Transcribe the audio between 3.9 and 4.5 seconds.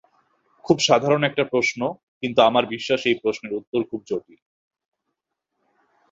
জটিল।